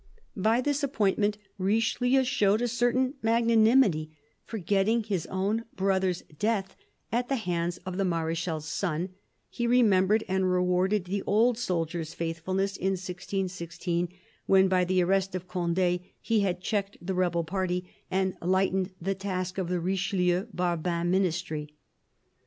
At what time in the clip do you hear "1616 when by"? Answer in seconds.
12.93-14.83